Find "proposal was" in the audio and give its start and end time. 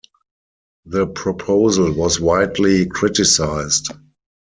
1.05-2.19